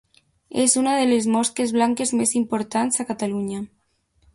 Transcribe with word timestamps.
És 0.63 0.73
una 0.81 0.93
de 1.01 1.03
les 1.11 1.29
mosques 1.37 1.75
blanques 1.77 2.17
més 2.23 2.35
importants 2.43 3.05
a 3.05 3.11
Catalunya. 3.13 3.67